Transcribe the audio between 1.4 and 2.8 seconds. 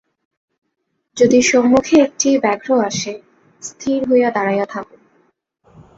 সম্মুখে একটি ব্যাঘ্র